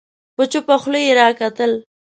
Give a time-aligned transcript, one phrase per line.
[0.35, 1.71] په چوپه خوله يې راکتل